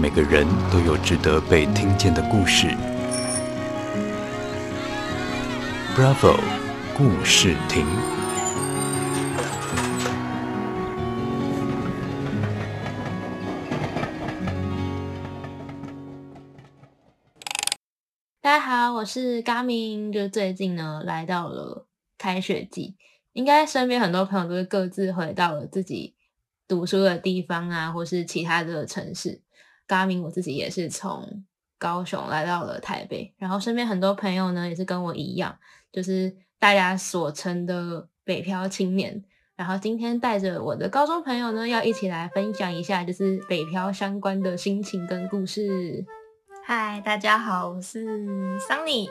[0.00, 2.68] 每个人都有值得被听见的故事。
[5.96, 6.38] Bravo，
[6.96, 7.84] 故事亭。
[18.40, 20.12] 大家好，我是嘎明。
[20.12, 22.94] 就最近呢，来到了开学季，
[23.32, 26.14] 应该身边很多朋友都是各自回到了自己
[26.68, 29.42] 读书的地方啊，或是其他的城市。
[29.88, 31.44] 嘎明我自己也是从
[31.78, 35.58] 高雄来到了台北，然后身边很多朋友呢也是跟我一样，
[35.90, 39.24] 就是大家所称的北漂青年。
[39.56, 46.06] 然后今天带着我的高中朋友呢，要一起来分享一下就是北漂相关的心情跟故事。
[46.64, 48.04] 嗨，大家好，我是
[48.58, 49.08] Sunny。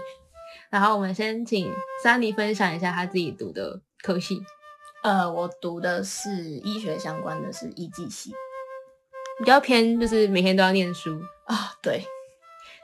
[0.69, 1.69] 然后我们先请
[2.01, 4.41] Sunny 分享一下他自己读的科系。
[5.03, 8.31] 呃，我读的是医学相关的，是医技系。
[9.39, 12.03] 比较偏就是每天都要念书啊，对。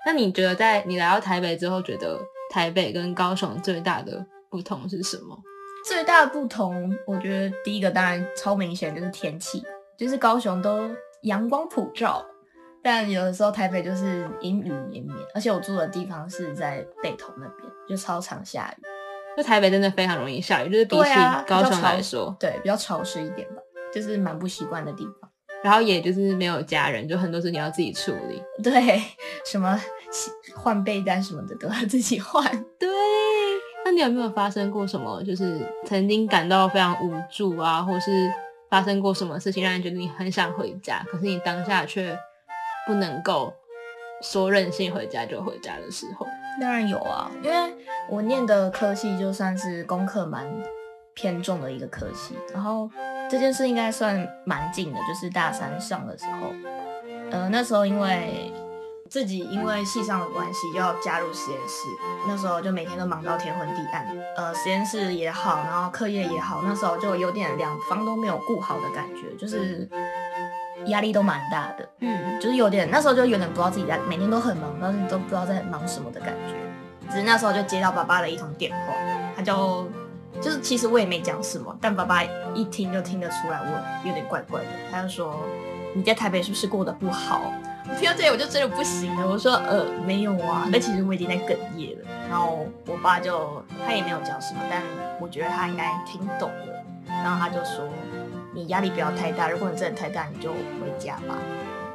[0.06, 2.20] 那你觉得在你来到台北之后，觉得
[2.52, 5.38] 台北跟高雄最大的不同是什么？
[5.88, 9.64] 最大的不同，我觉得第一个当然超明显就是天气，
[9.98, 10.90] 就是高雄都
[11.24, 12.26] 阳光普照，
[12.82, 18.84] 但有的时候台北就是阴雨绵绵，而且我住的地方是在北投那边，就超常下雨。
[19.36, 21.10] 就台北真的非常容易下雨，就是比起
[21.48, 23.62] 高雄来说，对，比较潮湿一点吧，
[23.94, 25.30] 就是蛮不习惯的地方。
[25.64, 28.44] 然后也就是没有家人，就很多事情要自己处理。
[28.62, 29.02] 对，
[29.46, 29.80] 什么
[30.56, 32.44] 换被单什么的都要自己换。
[32.78, 32.90] 对，
[33.86, 38.30] 那你有没有发生过什么，就是曾经感到非常无助啊，或是
[38.70, 42.14] 发生过什么事情让你觉得你很想回家，可是你当下却
[42.86, 43.54] 不能够
[44.22, 46.28] 说任性回家就回家的时候？
[46.60, 47.58] 当然有啊，因为
[48.10, 50.46] 我念的科系就算是功课蛮
[51.14, 52.90] 偏重的一个科系，然后。
[53.34, 56.54] 这件事应该算蛮近的，就是大三上的时候，
[57.32, 58.54] 呃，那时候因为
[59.10, 61.88] 自己因为系上的关系要加入实验室，
[62.28, 64.08] 那时候就每天都忙到天昏地暗，
[64.38, 69.90] 呃，实验室也好，然后课业也好，那时候就有点两方都没有顾好的感觉，就是
[70.86, 76.54] 压力都蛮大的，嗯，就是有点那时候就有点不知道自己在每天都很忙，但是都不知道在忙什么的感觉，
[77.10, 78.94] 只是那时候就接到爸爸的一通电话，
[79.36, 79.90] 他就。
[80.44, 82.22] 就是其实我也没讲什么，但爸爸
[82.54, 84.68] 一听就听得出来我有点怪怪的。
[84.92, 85.40] 他就说
[85.96, 87.42] ：“你在台北是不是过得不好？”
[87.90, 89.28] 我听到这里我就真的不行了。
[89.28, 92.06] 我说：“呃，没有啊。”但其实我已经在哽咽了。
[92.30, 94.82] 然后我爸就他也没有讲什么，但
[95.20, 96.84] 我觉得他应该听懂了。
[97.08, 97.88] 然后他就说
[98.54, 101.36] ：“你压力不要太大，如果你真的太大，你就回家吧。”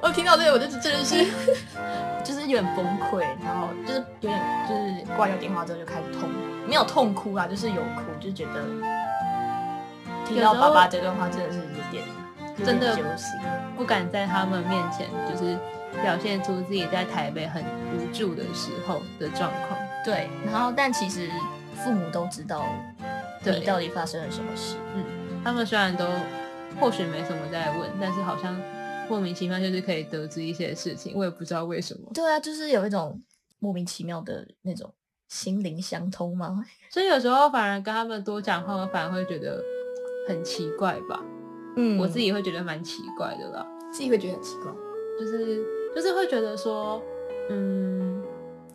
[0.00, 1.26] 我听到这个我就真的是
[2.24, 6.28] 就是有点崩溃，然后就是有点就是挂掉电话之后就开始痛。
[6.66, 8.62] 没有痛哭啊，就是有哭，就觉得
[10.26, 12.04] 听到爸爸这段话真的是有点
[12.64, 12.96] 真的
[13.76, 15.56] 不敢在他们面前就是
[16.02, 19.78] 表现出自己在台北很无助的时候的状况。
[20.04, 21.30] 对，然后但其实
[21.74, 22.64] 父母都知道
[23.44, 24.76] 你到底发生了什么事。
[24.94, 25.04] 嗯，
[25.42, 26.04] 他们虽然都
[26.80, 28.54] 或许没什么在问，但是好像
[29.08, 32.10] 莫名其妙就是可以得知一些事情，我也不知道为什么。
[32.14, 33.20] 对啊，就是有一种
[33.58, 34.92] 莫名其妙的那种。
[35.28, 36.64] 心灵相通吗？
[36.90, 39.62] 所以有时候反而跟他们多讲话，我反而会觉得
[40.26, 41.22] 很奇怪吧。
[41.76, 43.66] 嗯，我自己会觉得蛮奇怪的啦。
[43.92, 44.72] 自己会觉得很奇怪，
[45.20, 45.62] 就是
[45.94, 47.02] 就是会觉得说，
[47.50, 48.24] 嗯，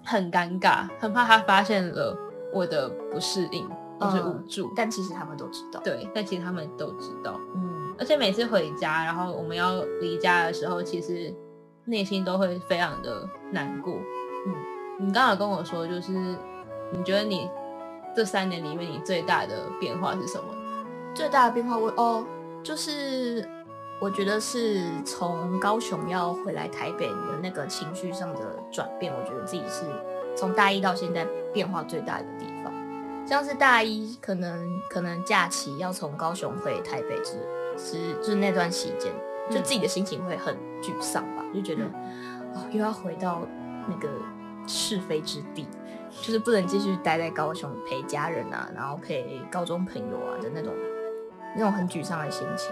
[0.06, 2.16] 很尴尬，很怕他发现了
[2.54, 3.68] 我的不适应
[4.04, 4.72] 或是无助。
[4.76, 5.80] 但其实他们都知道。
[5.84, 7.40] 对，但其实他们都知道。
[7.56, 11.34] 嗯，而且每次回家，然后我们要离家的时候，其实
[11.86, 13.94] 内心都会非常的难过。
[13.94, 14.56] 嗯。
[15.00, 17.50] 你刚刚跟我说，就是你觉得你
[18.16, 20.46] 这三年里面你最大的变化是什么？
[21.16, 22.26] 最大的变化我，我哦，
[22.62, 23.44] 就是
[24.00, 28.40] 我觉得是从高雄要回来台北的那个情绪上的
[28.72, 29.84] 转变，我觉得自己是
[30.36, 32.53] 从大一到现在变化最大的地方。
[33.26, 37.38] 像是大一可能可能假期要从高雄回台北，之
[37.78, 39.12] 之就是那段期间，
[39.50, 41.84] 就自己的心情会很沮丧吧，就觉得
[42.54, 43.42] 哦又要回到
[43.88, 44.10] 那个。
[44.66, 45.68] 是非之地，
[46.22, 50.74] 就是不能继续待在高雄陪家人啊，然后陪高中朋友啊的那种，
[51.54, 52.72] 那种很沮丧的心情，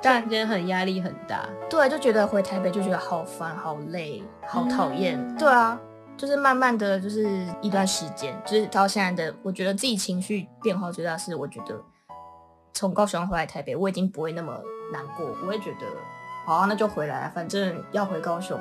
[0.00, 1.44] 突然间很压力很大。
[1.68, 5.18] 对，就觉得回台北就觉得好烦、好累、好讨厌。
[5.18, 5.36] 嗯。
[5.36, 5.80] 对啊，
[6.22, 11.74] 就是慢慢的就是一段时间，就是到现在的，我觉得自己情绪变化最大是，我觉得
[12.72, 14.56] 从高雄回来台北，我已经不会那么
[14.92, 15.86] 难过，我会觉得，
[16.46, 18.56] 好啊，那就回来啊，反正要回高雄，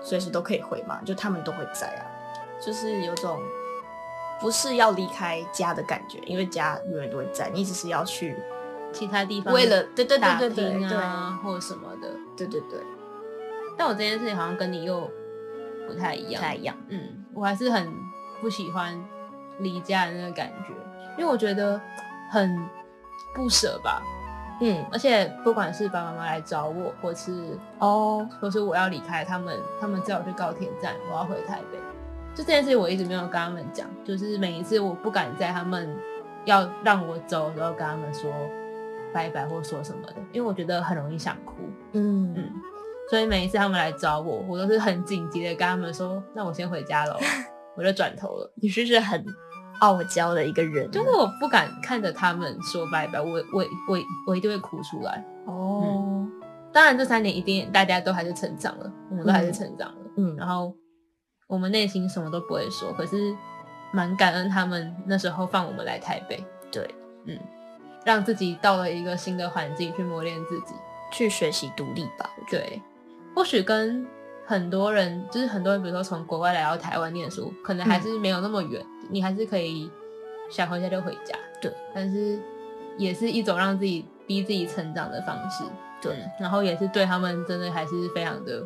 [0.00, 2.08] 随时都可以回嘛，就他们都会在啊。
[2.58, 3.38] 就是有种
[4.40, 8.34] 不是要离开家的感觉，因为家永远都会在，你只是要去
[8.94, 12.80] 其他地方，为了对对对对对啊，或什么的，对对对。
[13.76, 15.10] 但我这件事情好像跟你又
[15.86, 16.76] 不太一样，不太一样。
[16.88, 17.92] 嗯，我还是很
[18.40, 18.98] 不喜欢
[19.58, 20.74] 离家的那个感觉，
[21.18, 21.80] 因为我觉得
[22.30, 22.56] 很
[23.34, 24.02] 不舍吧。
[24.60, 31.78] 嗯，而且不管是爸爸妈妈来找我，或是哦，或是我要离开他们，他们叫我去高铁站，我要回台北。
[32.34, 33.88] 就这件事情，我一直没有跟他们讲。
[34.04, 35.96] 就是每一次我不敢在他们
[36.44, 38.30] 要让我走的时候跟他们说
[39.12, 41.54] 拜拜或说什么的，因为我觉得很容易想哭。
[41.92, 42.50] 嗯嗯。
[43.10, 47.16] 所以每一次他们来找我，我都是很紧急的跟他们说：“那我先回家喽。
[47.76, 48.52] ”我就转头了。
[48.56, 49.22] 你是不是很
[49.80, 50.90] 傲娇的一个人？
[50.90, 53.98] 就是我不敢看着他们说拜拜，我我我
[54.28, 55.22] 我一定会哭出来。
[55.46, 56.32] 哦、嗯，
[56.72, 59.96] 当然这三年一定大家都还是成长了，我们都还是成长了。
[60.16, 60.72] 嗯，然后
[61.48, 63.36] 我们内心什么都不会说，可是
[63.92, 66.42] 蛮感恩他们那时候放我们来台北。
[66.72, 66.88] 对，
[67.26, 67.38] 嗯，
[68.04, 70.74] 让自己到了一个新的环境去磨练自己，
[71.12, 72.30] 去学习独立吧。
[72.48, 72.80] 对。
[73.34, 74.06] 或许跟
[74.46, 79.90] 很多人，就是很多人，比如说从国外来到台湾念书，可能还是没有那么远，嗯，你还是可以
[80.50, 81.36] 想回家就回家。
[81.60, 82.38] 对，但是
[82.96, 85.64] 也是一种让自己逼自己成长的方式。
[86.00, 88.62] 对，然后也是对他们真的还是非常的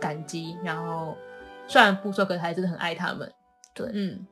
[0.00, 0.54] 感激。
[0.62, 1.16] 然后
[1.66, 3.32] 虽然不说，可是还是很爱他们。
[3.74, 4.26] 对，嗯。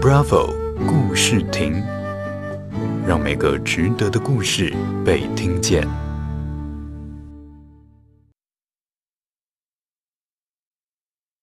[0.00, 0.54] Bravo，
[0.86, 1.82] 故事亭，
[3.06, 4.72] 让每个值得的故事
[5.04, 5.86] 被听见。